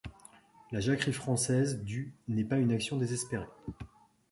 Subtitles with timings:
[0.71, 3.45] La jacquerie française du n'est pas une action désespérée.